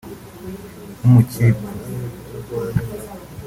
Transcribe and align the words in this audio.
nk’umukipfu 0.99 1.67